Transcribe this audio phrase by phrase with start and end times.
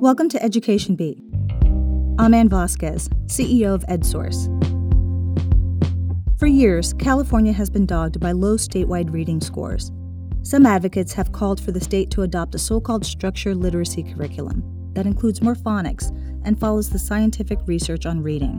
[0.00, 1.18] Welcome to Education Beat.
[2.18, 4.48] I'm Ann Vasquez, CEO of EdSource.
[6.38, 9.92] For years, California has been dogged by low statewide reading scores.
[10.40, 14.62] Some advocates have called for the state to adopt a so called structure literacy curriculum
[14.94, 16.08] that includes more phonics
[16.46, 18.58] and follows the scientific research on reading.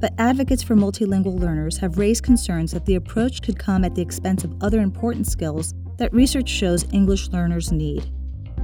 [0.00, 4.00] But advocates for multilingual learners have raised concerns that the approach could come at the
[4.00, 8.10] expense of other important skills that research shows English learners need.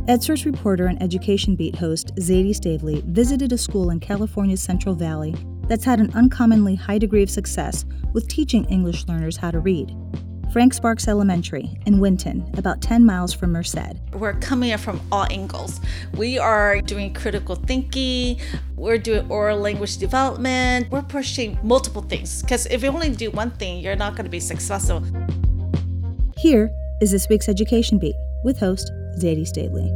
[0.09, 5.33] EdSource reporter and Education Beat host Zaidee Stavely visited a school in California's Central Valley
[5.69, 9.97] that's had an uncommonly high degree of success with teaching English learners how to read.
[10.53, 13.95] Frank Sparkes Elementary in Winton, about 10 miles from Merced.
[14.13, 15.81] We're coming in from all angles.
[16.17, 18.41] We are doing critical thinking,
[18.75, 22.43] we're doing oral language development, we're pushing multiple things.
[22.43, 25.05] Because if you only do one thing, you're not going to be successful.
[26.39, 29.91] Here is this week's Education Beat with host Zaidee Stavely.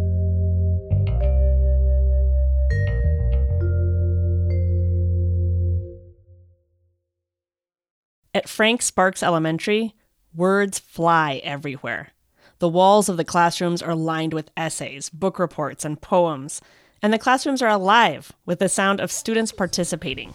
[8.34, 9.94] At Frank Sparkes Elementary,
[10.34, 12.10] words fly everywhere.
[12.58, 16.60] The walls of the classrooms are lined with essays, book reports, and poems,
[17.02, 20.34] and the classrooms are alive with the sound of students participating.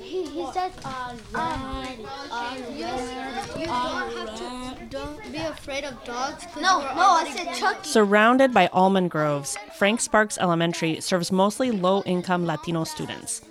[0.00, 1.14] He, he says, uh,
[2.54, 3.64] don't be
[5.68, 6.46] afraid of dogs.
[6.56, 7.86] No, no, I said Chucky.
[7.86, 13.42] Surrounded by almond groves, Frank Sparkes Elementary serves mostly low income Latino students,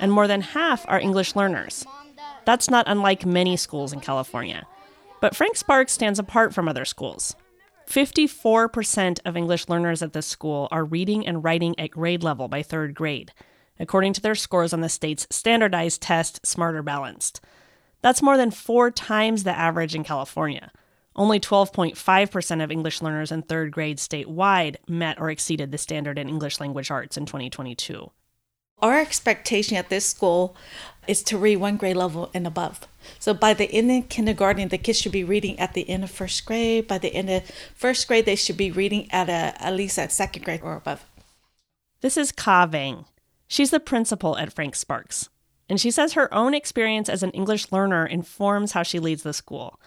[0.00, 1.84] and more than half are English learners.
[2.46, 4.66] That's not unlike many schools in California.
[5.20, 7.36] But Frank Sparkes stands apart from other schools.
[7.86, 12.62] 54% of English learners at this school are reading and writing at grade level by
[12.62, 13.32] third grade,
[13.78, 17.42] according to their scores on the state's standardized test, Smarter Balanced.
[18.00, 20.70] That's more than four times the average in California.
[21.18, 26.28] Only 12.5% of English learners in third grade statewide met or exceeded the standard in
[26.28, 28.12] English language arts in 2022.
[28.78, 30.54] Our expectation at this school
[31.08, 32.86] is to read one grade level and above.
[33.18, 36.10] So by the end of kindergarten, the kids should be reading at the end of
[36.12, 36.86] first grade.
[36.86, 40.12] By the end of first grade, they should be reading at a, at least at
[40.12, 41.04] second grade or above.
[42.00, 43.06] This is Ka Vang.
[43.48, 45.30] She's the principal at Frank Sparkes.
[45.68, 49.32] And she says her own experience as an English learner informs how she leads the
[49.32, 49.80] school.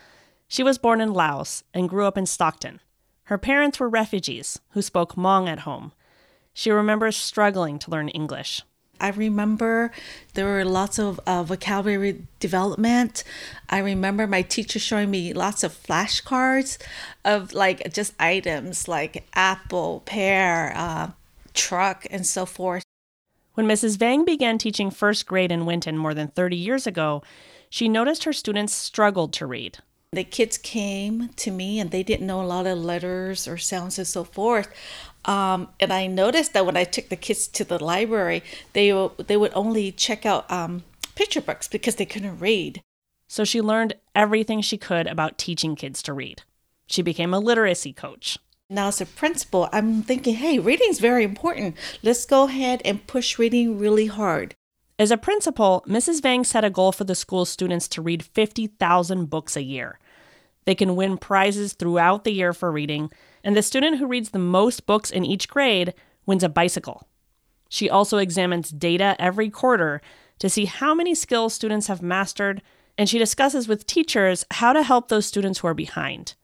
[0.51, 2.81] She was born in Laos and grew up in Stockton.
[3.23, 5.93] Her parents were refugees who spoke Hmong at home.
[6.53, 8.61] She remembers struggling to learn English.
[8.99, 9.93] I remember
[10.33, 13.23] there were lots of uh, vocabulary development.
[13.69, 16.77] I remember my teacher showing me lots of flashcards
[17.23, 21.11] of like just items like apple, pear, uh,
[21.53, 22.83] truck, and so forth.
[23.53, 23.97] When Mrs.
[23.97, 27.23] Vang began teaching first grade in Winton more than 30 years ago,
[27.69, 29.77] she noticed her students struggled to read.
[30.13, 33.97] The kids came to me and they didn't know a lot of letters or sounds
[33.97, 34.67] and so forth.
[35.23, 38.91] Um, and I noticed that when I took the kids to the library, they
[39.25, 40.83] they would only check out um,
[41.15, 42.81] picture books because they couldn't read.
[43.29, 46.41] So she learned everything she could about teaching kids to read.
[46.87, 48.37] She became a literacy coach.
[48.69, 51.77] Now, as a principal, I'm thinking, hey, reading's very important.
[52.03, 54.55] Let's go ahead and push reading really hard.
[55.01, 56.21] As a principal, Mrs.
[56.21, 59.97] Vang set a goal for the school's students to read 50,000 books a year.
[60.65, 63.11] They can win prizes throughout the year for reading,
[63.43, 65.95] and the student who reads the most books in each grade
[66.27, 67.07] wins a bicycle.
[67.67, 70.03] She also examines data every quarter
[70.37, 72.61] to see how many skills students have mastered,
[72.95, 76.35] and she discusses with teachers how to help those students who are behind.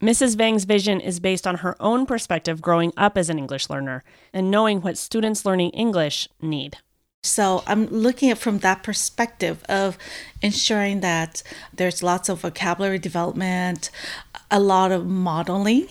[0.00, 0.36] Mrs.
[0.36, 4.52] Vang's vision is based on her own perspective growing up as an English learner and
[4.52, 6.78] knowing what students learning English need.
[7.24, 9.96] So I'm looking at from that perspective of
[10.42, 11.42] ensuring that
[11.72, 13.90] there's lots of vocabulary development,
[14.50, 15.88] a lot of modeling.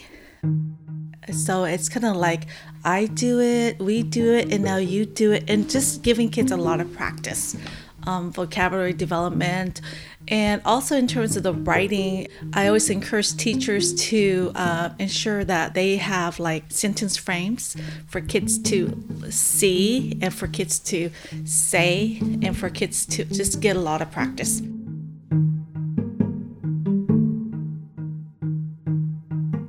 [1.31, 2.45] So it's kind of like
[2.85, 6.51] I do it, we do it, and now you do it, and just giving kids
[6.51, 7.57] a lot of practice,
[8.05, 9.81] um, vocabulary development,
[10.27, 15.73] and also in terms of the writing, I always encourage teachers to uh, ensure that
[15.73, 17.75] they have like sentence frames
[18.07, 21.09] for kids to see and for kids to
[21.43, 24.61] say and for kids to just get a lot of practice.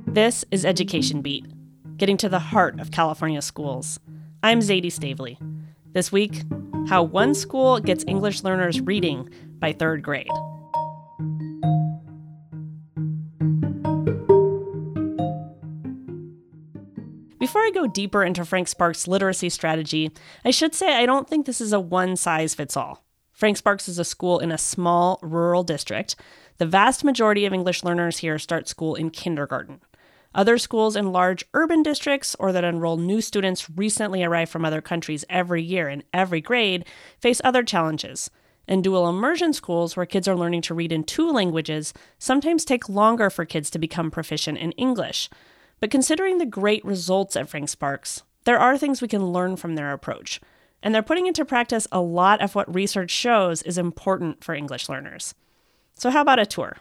[0.07, 1.45] This is Education Beat,
[1.97, 3.99] getting to the heart of California schools.
[4.41, 5.37] I'm Zaidee Stavely.
[5.91, 6.43] This week,
[6.87, 9.29] how one school gets English learners reading
[9.59, 10.27] by third grade.
[17.39, 20.11] Before I go deeper into Frank Sparkes' literacy strategy,
[20.43, 23.05] I should say I don't think this is a one size fits all.
[23.31, 26.15] Frank Sparkes is a school in a small rural district.
[26.57, 29.81] The vast majority of English learners here start school in kindergarten.
[30.33, 34.81] Other schools in large urban districts or that enroll new students recently arrived from other
[34.81, 36.85] countries every year in every grade
[37.19, 38.29] face other challenges.
[38.67, 42.89] And dual immersion schools, where kids are learning to read in two languages, sometimes take
[42.89, 45.29] longer for kids to become proficient in English.
[45.79, 49.75] But considering the great results at Frank Sparkes, there are things we can learn from
[49.75, 50.39] their approach.
[50.81, 54.87] And they're putting into practice a lot of what research shows is important for English
[54.87, 55.33] learners.
[55.95, 56.77] So, how about a tour?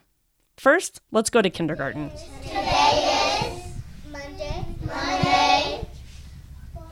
[0.57, 2.11] First, let's go to kindergarten.
[2.43, 4.65] Today is Monday.
[4.85, 5.89] Monday.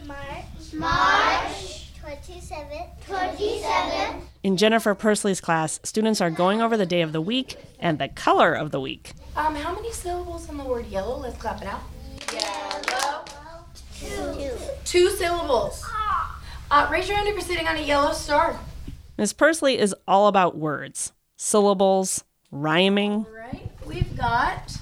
[0.06, 0.72] March.
[0.74, 1.92] March.
[2.02, 3.00] 27th.
[3.06, 4.22] 27th.
[4.42, 8.08] In Jennifer Pursley's class, students are going over the day of the week and the
[8.08, 9.12] color of the week.
[9.36, 11.16] Um, how many syllables in the word yellow?
[11.16, 11.82] Let's clap it out.
[12.32, 13.24] Yellow.
[13.96, 14.50] Two.
[14.84, 15.88] Two syllables.
[16.72, 18.58] Uh, raise your hand if you're sitting on a yellow star.
[19.16, 23.12] Miss Pursley is all about words, syllables, rhyming.
[23.12, 23.70] All right.
[23.86, 24.76] We've got.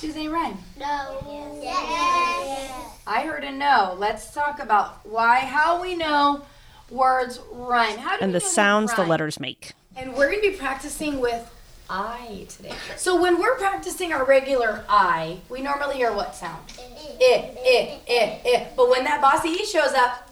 [0.00, 0.58] Do they rhyme?
[0.76, 1.22] No.
[1.62, 2.98] Yes.
[3.06, 3.94] I heard a no.
[3.96, 6.42] Let's talk about why, how we know
[6.92, 7.98] words rhyme.
[7.98, 9.72] How do And the sounds the letters make.
[9.96, 11.50] And we're going to be practicing with
[11.90, 12.72] I today.
[12.96, 16.62] So when we're practicing our regular I, we normally hear what sound?
[17.20, 18.72] It, it, it, it.
[18.76, 20.30] But when that bossy E shows up,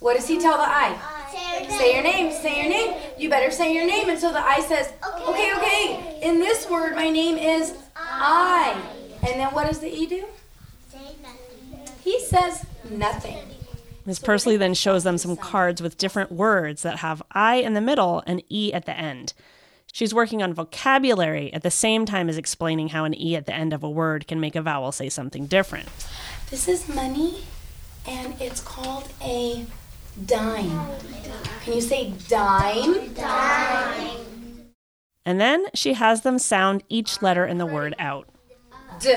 [0.00, 0.98] what does he tell the I?
[1.68, 3.00] Say your name, say your name.
[3.18, 4.08] You better say your name.
[4.08, 4.92] And so the I says,
[5.26, 6.18] okay, okay.
[6.22, 8.76] In this word, my name is I.
[9.22, 10.24] And then what does the E do?
[12.02, 13.38] He says nothing.
[14.06, 14.18] Ms.
[14.18, 18.22] Pursley then shows them some cards with different words that have I in the middle
[18.26, 19.32] and E at the end.
[19.92, 23.54] She's working on vocabulary at the same time as explaining how an E at the
[23.54, 25.88] end of a word can make a vowel say something different.
[26.50, 27.44] This is money,
[28.06, 29.64] and it's called a
[30.26, 30.88] dime.
[31.64, 33.14] Can you say dime?
[33.14, 34.16] dime?
[35.24, 38.28] And then she has them sound each letter in the word out.
[39.00, 39.14] D,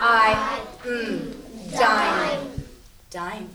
[0.00, 2.64] I, m, dime.
[3.10, 3.50] Dime.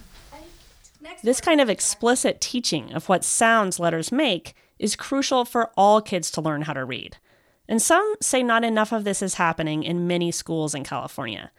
[1.23, 6.29] This kind of explicit teaching of what sounds letters make is crucial for all kids
[6.31, 7.17] to learn how to read.
[7.67, 11.51] And some say not enough of this is happening in many schools in California.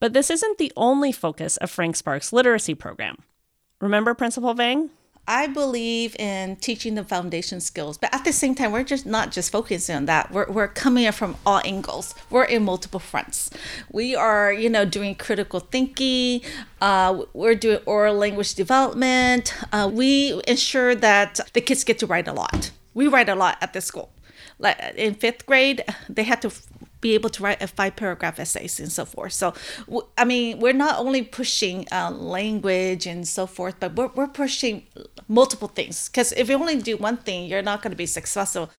[0.00, 3.18] But this isn't the only focus of Frank Sparkes' literacy program.
[3.80, 4.90] Remember Principal Vang?
[5.26, 9.32] I believe in teaching the foundation skills, but at the same time, we're just not
[9.32, 10.30] just focusing on that.
[10.30, 12.14] We're, we're coming in from all angles.
[12.28, 13.50] We're in multiple fronts.
[13.90, 16.42] We are, you know, doing critical thinking.
[16.80, 19.54] Uh, we're doing oral language development.
[19.72, 22.70] Uh, we ensure that the kids get to write a lot.
[22.92, 24.10] We write a lot at the school.
[24.58, 26.52] Like in fifth grade, they had to
[27.04, 29.34] be able to write a five paragraph essays and so forth.
[29.34, 29.52] So,
[30.16, 34.86] I mean, we're not only pushing uh, language and so forth, but we're, we're pushing
[35.28, 36.08] multiple things.
[36.08, 38.70] Because if you only do one thing, you're not going to be successful.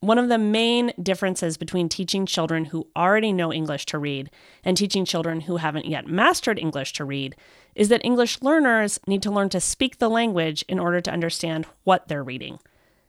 [0.00, 4.30] One of the main differences between teaching children who already know English to read
[4.62, 7.34] and teaching children who haven't yet mastered English to read
[7.74, 11.66] is that English learners need to learn to speak the language in order to understand
[11.82, 12.60] what they're reading.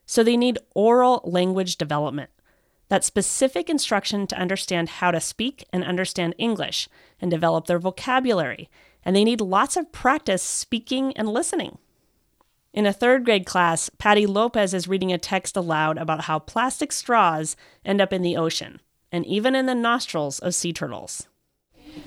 [0.08, 2.32] So they need oral language development.
[2.90, 6.88] That specific instruction to understand how to speak and understand English
[7.20, 8.70] and develop their vocabulary.
[9.04, 11.78] And they need lots of practice speaking and listening.
[12.74, 16.92] In a third grade class, Patty Lopez is reading a text aloud about how plastic
[16.92, 18.82] straws end up in the ocean
[19.12, 21.28] and even in the nostrils of sea turtles.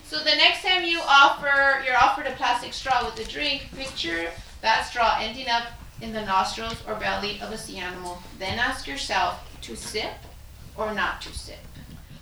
[0.05, 4.31] So the next time you offer, you're offered a plastic straw with a drink, picture
[4.61, 5.65] that straw ending up
[6.01, 8.23] in the nostrils or belly of a sea animal.
[8.39, 10.13] Then ask yourself to sip
[10.77, 11.59] or not to sip.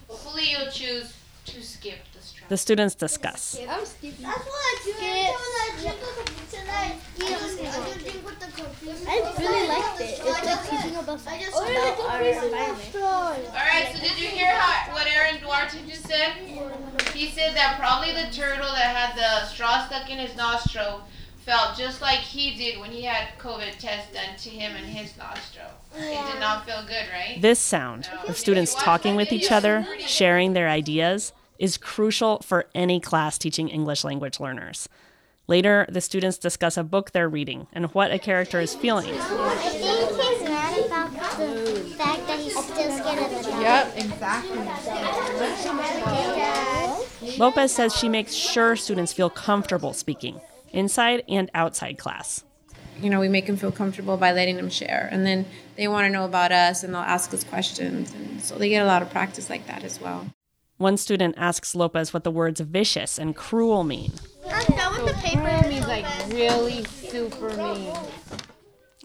[0.09, 1.15] Hopefully you'll choose
[1.47, 2.47] to skip the straw.
[2.49, 3.53] The students discuss.
[3.53, 6.59] That's what I do when I drink with the pizza.
[6.69, 7.25] I do
[8.05, 9.05] drink with the computer.
[9.09, 10.21] I really liked it.
[10.25, 12.95] It's just teaching about, about our environment.
[12.97, 16.33] Alright, so did you hear how what Aaron Duarte just said?
[17.15, 21.03] He said that probably the turtle that had the straw stuck in his nostril
[21.49, 25.17] felt just like he did when he had COVID test done to him in his
[25.17, 25.65] nostril.
[25.97, 27.41] It did not feel good, right?
[27.41, 33.01] This sound of students talking with each other, sharing their ideas, is crucial for any
[33.01, 34.91] class teaching English language learners.
[35.47, 39.15] Later, the students discuss a book they're reading and what a character is feeling.
[39.19, 43.89] I think he's mad about the fact that he's still scared of the dark.
[47.39, 52.45] Lopez says she makes sure students feel comfortable speaking, inside and outside class.
[53.01, 55.09] you know, we make them feel comfortable by letting them share.
[55.13, 55.47] And then
[55.77, 58.13] they want to know about us and they'll ask us questions.
[58.13, 60.27] And so they get a lot of practice like that as well.
[60.79, 64.13] One student asks Lopez what the words vicious and cruel mean.
[64.49, 65.69] I'm done the paper.
[65.69, 67.95] means like really super mean.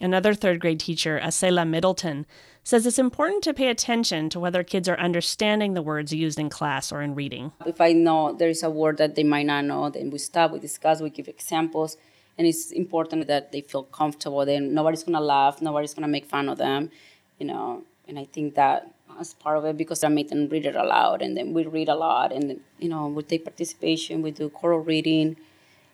[0.01, 2.25] Another third grade teacher, Acela Middleton,
[2.63, 6.49] says it's important to pay attention to whether kids are understanding the words used in
[6.49, 7.51] class or in reading.
[7.65, 10.51] If I know there is a word that they might not know, then we stop,
[10.51, 11.97] we discuss, we give examples,
[12.37, 14.45] and it's important that they feel comfortable.
[14.45, 16.89] Then nobody's gonna laugh, nobody's gonna make fun of them,
[17.37, 17.83] you know.
[18.07, 21.21] And I think that as part of it because I make them read it aloud,
[21.21, 24.79] and then we read a lot, and you know we take participation, we do choral
[24.79, 25.35] reading,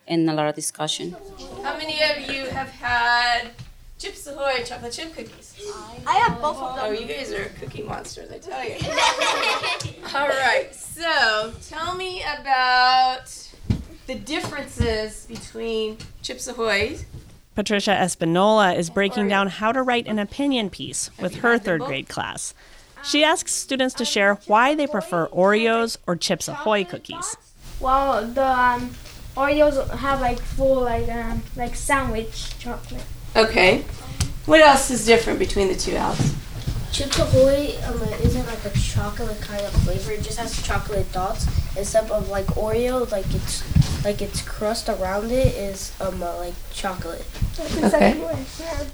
[0.07, 1.15] and a lot of discussion.
[1.63, 3.51] How many of you have had
[3.99, 5.55] Chips Ahoy chocolate chip cookies?
[6.07, 6.85] I have both of them.
[6.85, 8.77] Oh, you guys are cookie monsters, I tell you.
[10.15, 13.27] All right, so tell me about
[14.07, 16.99] the differences between Chips Ahoy.
[17.55, 22.07] Patricia Espinola is breaking down how to write an opinion piece with her third grade
[22.07, 22.53] class.
[23.03, 27.35] She asks students to share why they prefer Oreos or Chips Ahoy cookies.
[27.81, 28.91] Well, the um,
[29.35, 33.03] Oreos have like full like um, like sandwich chocolate.
[33.35, 33.83] Okay.
[34.45, 36.35] What else is different between the two, Alex?
[36.91, 40.11] Chips Ahoy um, isn't like a chocolate kind of flavor.
[40.11, 41.45] It just has chocolate dots
[41.77, 43.09] instead of like Oreo.
[43.11, 43.63] Like it's
[44.03, 47.25] like its crust around it is um uh, like chocolate.
[47.59, 48.19] Okay.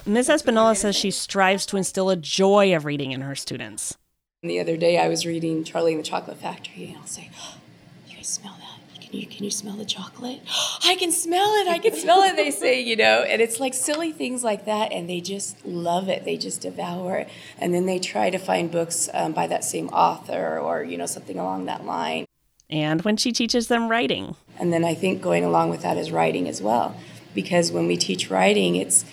[0.05, 0.29] Ms.
[0.29, 3.97] Espinola says she strives to instill a joy of reading in her students.
[4.43, 7.55] The other day I was reading Charlie and the Chocolate Factory, and I'll say, oh,
[8.07, 8.75] "You guys smell that?
[9.15, 10.41] Can you can you smell the chocolate?
[10.84, 11.67] I can smell it.
[11.69, 14.91] I can smell it." They say, you know, and it's like silly things like that,
[14.91, 16.25] and they just love it.
[16.25, 19.88] They just devour it, and then they try to find books um, by that same
[19.89, 22.25] author or you know something along that line.
[22.69, 24.36] And when she teaches them writing.
[24.60, 26.98] And then I think going along with that is writing as well,
[27.34, 29.05] because when we teach writing, it's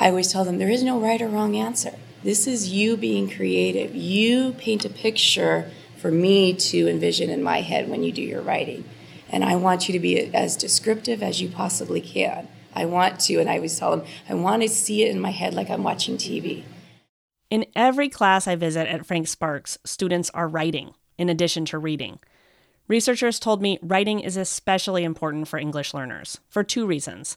[0.00, 1.94] I always tell them there is no right or wrong answer.
[2.24, 3.94] This is you being creative.
[3.94, 8.42] You paint a picture for me to envision in my head when you do your
[8.42, 8.84] writing.
[9.34, 12.46] And I want you to be as descriptive as you possibly can.
[12.72, 15.32] I want to, and I always tell them, I want to see it in my
[15.32, 16.62] head like I'm watching TV.
[17.50, 22.20] In every class I visit at Frank Sparkes, students are writing in addition to reading.
[22.86, 27.36] Researchers told me writing is especially important for English learners for two reasons.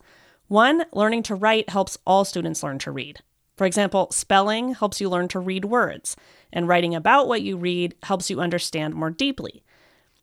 [0.49, 3.21] One, learning to write helps all students learn to read.
[3.55, 6.15] For example, spelling helps you learn to read words,
[6.53, 9.63] and writing about what you read helps you understand more deeply.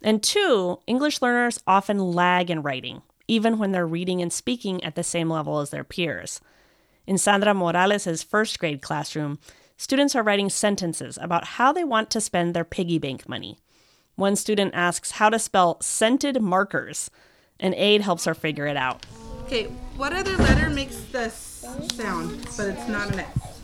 [0.03, 4.95] And two, English learners often lag in writing, even when they're reading and speaking at
[4.97, 6.41] the same level as their peers.
[7.07, 9.39] In Sandra Morales' first grade classroom,
[9.77, 13.59] students are writing sentences about how they want to spend their piggy bank money.
[14.17, 17.11] One student asks how to spell scented markers.
[17.59, 19.07] An aide helps her figure it out.
[19.45, 19.65] Okay,
[19.97, 23.61] what other letter makes the s- sound, but it's not an S?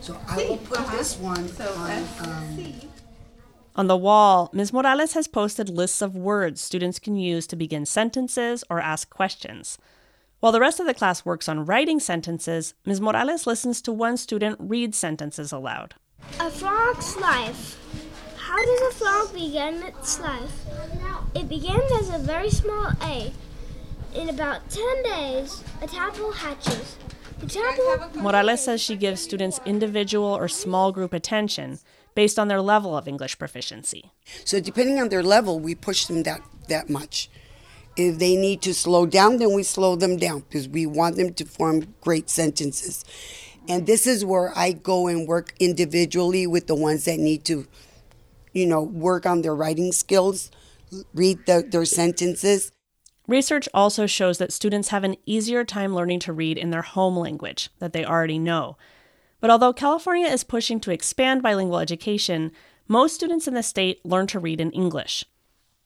[0.00, 2.04] So I will put this one on.
[2.20, 2.80] Um,
[3.76, 4.72] On the wall, Ms.
[4.72, 9.78] Morales has posted lists of words students can use to begin sentences or ask questions.
[10.38, 13.00] While the rest of the class works on writing sentences, Ms.
[13.00, 15.94] Morales listens to one student read sentences aloud.
[16.38, 17.76] A frog's life.
[18.36, 20.66] How does a frog begin its life?
[21.34, 23.32] It begins as a very small egg.
[24.14, 26.96] In about 10 days, a tadpole hatches.
[27.40, 28.22] The tadpole.
[28.22, 31.80] Morales says she gives students individual or small group attention
[32.14, 34.12] based on their level of English proficiency.
[34.44, 37.28] so depending on their level, we push them that that much.
[37.96, 41.32] If they need to slow down, then we slow them down because we want them
[41.34, 43.04] to form great sentences.
[43.68, 47.66] And this is where I go and work individually with the ones that need to,
[48.52, 50.50] you know, work on their writing skills,
[51.14, 52.72] read the, their sentences.
[53.26, 57.16] Research also shows that students have an easier time learning to read in their home
[57.16, 58.76] language that they already know.
[59.44, 62.50] But although California is pushing to expand bilingual education,
[62.88, 65.22] most students in the state learn to read in English.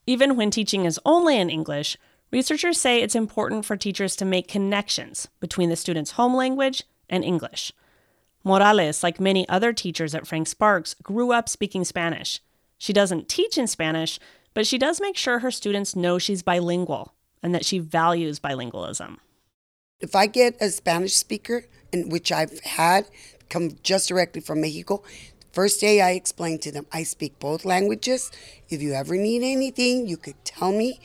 [0.07, 1.97] Even when teaching is only in English,
[2.31, 7.25] researchers say it's important for teachers to make connections between the student's home language and
[7.25, 7.73] English.
[8.45, 12.41] Morales, like many other teachers at Frank Sparkes, grew up speaking Spanish.
[12.79, 14.21] She doesn't teach in Spanish,
[14.55, 17.13] but she does make sure her students know she's bilingual
[17.43, 19.17] and that she values bilingualism.
[19.99, 23.07] If I get a Spanish speaker, and which I've had
[23.49, 25.03] come just directly from Mexico,
[25.53, 28.31] first day I explained to them, I speak both languages.
[28.69, 31.01] If you ever need anything, you could tell me.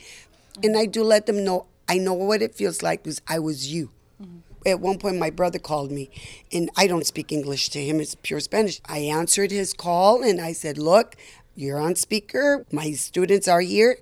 [0.62, 3.72] And I do let them know I know what it feels like because I was
[3.72, 3.90] you.
[4.22, 4.38] Mm-hmm.
[4.66, 6.10] At one point, my brother called me,
[6.50, 8.80] and I don't speak English to him, it's pure Spanish.
[8.86, 11.16] I answered his call and I said, Look,
[11.56, 12.66] you're on speaker.
[12.72, 13.98] My students are here.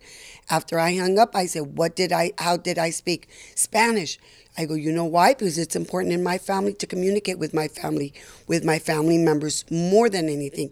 [0.51, 3.29] After I hung up, I said, What did I, how did I speak?
[3.55, 4.19] Spanish.
[4.57, 5.35] I go, You know why?
[5.35, 8.15] Because it's important in my family to communicate with my family,
[8.47, 10.71] with my family members more than anything.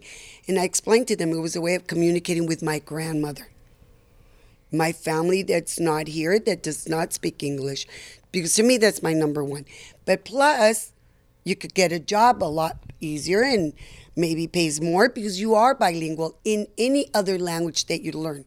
[0.48, 3.48] And I explained to them it was a way of communicating with my grandmother.
[4.72, 7.86] My family that's not here, that does not speak English,
[8.32, 9.66] because to me that's my number one.
[10.06, 10.92] But plus,
[11.44, 13.72] you could get a job a lot easier and
[14.16, 18.44] maybe pays more because you are bilingual in any other language that you learn.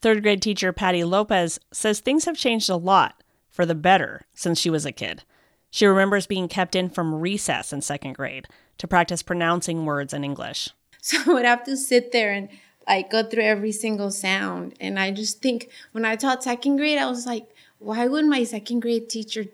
[0.00, 4.58] Third grade teacher Patty Lopez says things have changed a lot for the better since
[4.58, 5.24] she was a kid.
[5.70, 8.46] She remembers being kept in from recess in second grade
[8.78, 10.70] to practice pronouncing words in English.
[11.00, 12.48] So I would have to sit there and
[12.88, 14.74] like go through every single sound.
[14.80, 17.46] And I just think when I taught second grade, I was like,
[17.78, 19.44] why would my second grade teacher,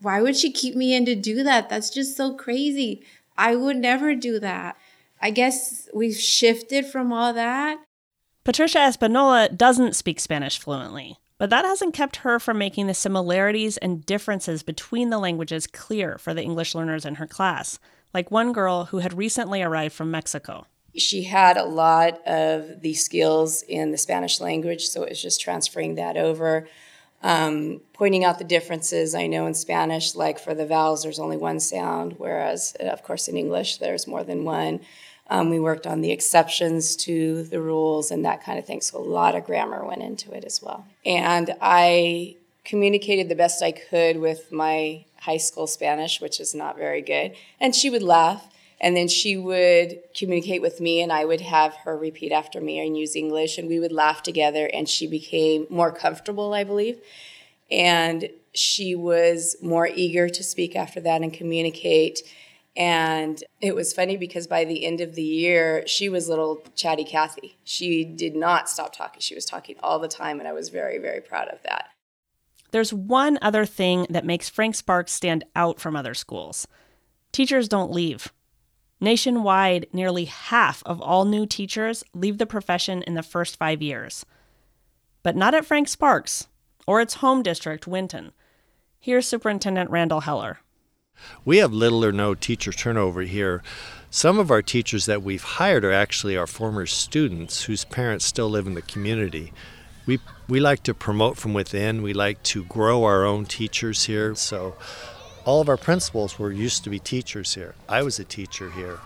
[0.00, 1.68] why would she keep me in to do that?
[1.68, 3.02] That's just so crazy.
[3.36, 4.76] I would never do that.
[5.24, 7.78] I guess we've shifted from all that.
[8.44, 13.78] Patricia Espinola doesn't speak Spanish fluently, but that hasn't kept her from making the similarities
[13.78, 17.78] and differences between the languages clear for the English learners in her class,
[18.12, 20.66] like one girl who had recently arrived from Mexico.
[20.94, 25.40] She had a lot of the skills in the Spanish language, so it was just
[25.40, 26.68] transferring that over.
[27.22, 29.14] Um, pointing out the differences.
[29.14, 33.28] I know in Spanish, like for the vowels, there's only one sound, whereas, of course,
[33.28, 34.80] in English, there's more than one.
[35.28, 38.80] Um, we worked on the exceptions to the rules and that kind of thing.
[38.80, 40.86] So a lot of grammar went into it as well.
[41.06, 46.76] And I communicated the best I could with my high school Spanish, which is not
[46.76, 47.34] very good.
[47.58, 48.48] And she would laugh.
[48.80, 52.84] And then she would communicate with me, and I would have her repeat after me
[52.84, 54.68] and use English, and we would laugh together.
[54.74, 57.00] And she became more comfortable, I believe.
[57.70, 62.20] And she was more eager to speak after that and communicate.
[62.76, 67.04] And it was funny because by the end of the year, she was little chatty
[67.04, 67.56] Kathy.
[67.62, 69.20] She did not stop talking.
[69.20, 71.90] She was talking all the time, and I was very, very proud of that.
[72.72, 76.66] There's one other thing that makes Frank Sparkes stand out from other schools
[77.30, 78.32] teachers don't leave.
[79.00, 84.24] Nationwide, nearly half of all new teachers leave the profession in the first five years.
[85.24, 86.46] But not at Frank Sparkes
[86.86, 88.32] or its home district, Winton.
[89.00, 90.60] Here's Superintendent Randall Heller.
[91.44, 93.62] We have little or no teacher turnover here.
[94.10, 98.48] Some of our teachers that we've hired are actually our former students whose parents still
[98.48, 99.52] live in the community.
[100.06, 102.02] We, we like to promote from within.
[102.02, 104.34] We like to grow our own teachers here.
[104.34, 104.76] So,
[105.44, 107.74] all of our principals were used to be teachers here.
[107.88, 108.98] I was a teacher here.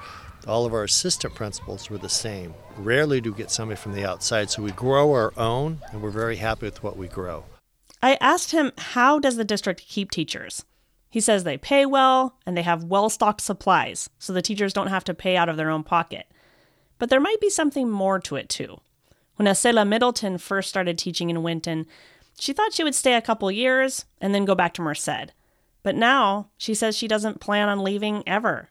[0.47, 2.55] All of our assistant principals were the same.
[2.77, 6.11] Rarely do we get somebody from the outside, so we grow our own, and we're
[6.11, 7.45] very happy with what we grow.
[8.01, 10.65] I asked him, how does the district keep teachers?
[11.11, 14.89] He says they pay well and they have well stocked supplies, so the teachers don't
[14.89, 16.27] have to pay out of their own pocket.
[16.99, 18.81] But there might be something more to it, too.
[19.37, 21.87] When Acela Middleton first started teaching in Winton,
[22.39, 25.33] she thought she would stay a couple years and then go back to Merced.
[25.83, 28.69] But now she says she doesn't plan on leaving ever.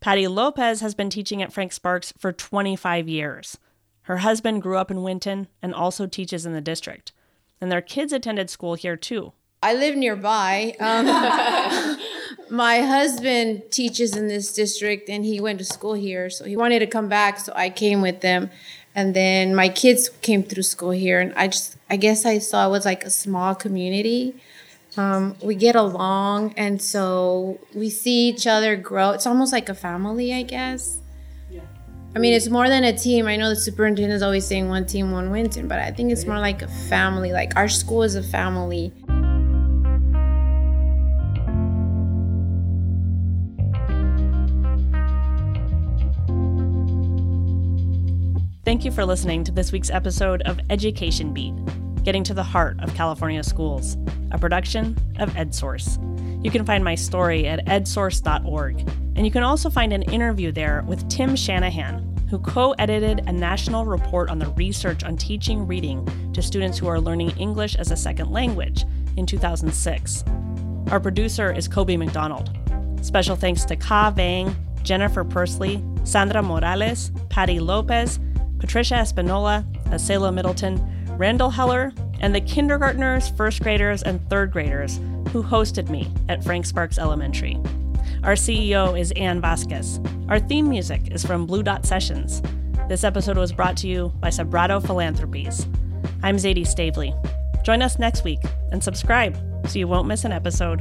[0.00, 3.58] Patty Lopez has been teaching at Frank Sparkes for 25 years.
[4.02, 7.12] Her husband grew up in Winton and also teaches in the district.
[7.60, 9.32] And their kids attended school here too.
[9.62, 10.74] I live nearby.
[10.78, 11.06] Um,
[12.50, 16.30] my husband teaches in this district and he went to school here.
[16.30, 17.38] So he wanted to come back.
[17.38, 18.50] So I came with them.
[18.94, 21.20] And then my kids came through school here.
[21.20, 24.34] And I just, I guess I saw it was like a small community.
[24.96, 26.54] Um, we get along.
[26.56, 29.10] And so we see each other grow.
[29.10, 30.98] It's almost like a family, I guess.
[31.50, 31.60] Yeah.
[32.14, 33.26] I mean, it's more than a team.
[33.26, 36.24] I know the superintendent is always saying one team, one Winton, but I think it's
[36.24, 37.32] more like a family.
[37.32, 38.92] Like our school is a family.
[48.66, 51.54] Thank you for listening to this week's episode of Education Beat,
[52.02, 53.96] getting to the heart of California schools,
[54.32, 56.44] a production of EdSource.
[56.44, 58.80] You can find my story at edsource.org,
[59.14, 63.32] and you can also find an interview there with Tim Shanahan, who co edited a
[63.32, 67.92] national report on the research on teaching reading to students who are learning English as
[67.92, 68.84] a second language
[69.16, 70.24] in 2006.
[70.90, 72.50] Our producer is Coby McDonald.
[73.00, 78.18] Special thanks to Ka Vang, Jennifer Pursley, Sandra Morales, Patty Lopez,
[78.58, 80.80] Patricia Espinola, Acela Middleton,
[81.16, 84.98] Randall Heller, and the kindergartners, first graders, and third graders
[85.30, 87.56] who hosted me at Frank Sparkes Elementary.
[88.22, 90.00] Our CEO is Ann Vasquez.
[90.28, 92.42] Our theme music is from Blue Dot Sessions.
[92.88, 95.66] This episode was brought to you by Sobrato Philanthropies.
[96.22, 97.14] I'm Zaidee Stavely.
[97.64, 98.40] Join us next week
[98.72, 99.36] and subscribe
[99.68, 100.80] so you won't miss an episode.